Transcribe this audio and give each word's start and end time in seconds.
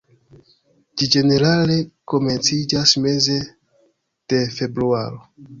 Ĝi 1.01 1.09
ĝenerale 1.15 1.75
komenciĝas 2.13 2.97
meze 3.05 3.39
de 4.35 4.43
februaro. 4.59 5.25